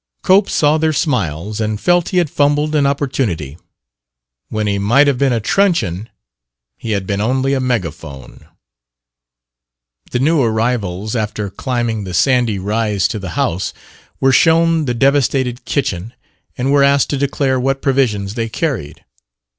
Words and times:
Cope 0.23 0.49
saw 0.49 0.79
their 0.79 0.93
smiles 0.93 1.61
and 1.61 1.79
felt 1.79 2.05
that 2.05 2.09
he 2.09 2.17
had 2.17 2.31
fumbled 2.31 2.73
an 2.73 2.87
opportunity: 2.87 3.59
when 4.49 4.65
he 4.65 4.79
might 4.79 5.05
have 5.05 5.19
been 5.19 5.31
a 5.31 5.39
truncheon, 5.39 6.09
he 6.75 6.93
had 6.93 7.05
been 7.05 7.21
only 7.21 7.53
a 7.53 7.59
megaphone. 7.59 8.47
The 10.09 10.17
new 10.17 10.41
arrivals, 10.41 11.15
after 11.15 11.51
climbing 11.51 12.03
the 12.03 12.15
sandy 12.15 12.57
rise 12.57 13.07
to 13.09 13.19
the 13.19 13.29
house, 13.37 13.73
were 14.19 14.33
shown 14.33 14.85
the 14.85 14.95
devastated 14.95 15.65
kitchen 15.65 16.13
and 16.57 16.71
were 16.71 16.83
asked 16.83 17.11
to 17.11 17.17
declare 17.19 17.59
what 17.59 17.83
provisions 17.83 18.33
they 18.33 18.49
carried. 18.49 19.05